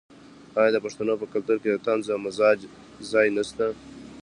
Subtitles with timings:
[0.59, 2.55] آیا د پښتنو په کلتور کې د طنز او مزاح
[3.11, 3.67] ځای نشته؟